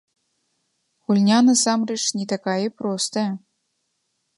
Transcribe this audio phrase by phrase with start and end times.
[1.05, 3.31] Гульня насамрэч не такая і простая.